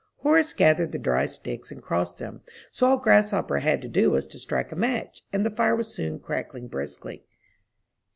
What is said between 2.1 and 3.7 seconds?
them, so all Grasshopper